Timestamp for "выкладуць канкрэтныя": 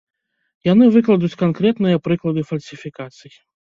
0.95-2.03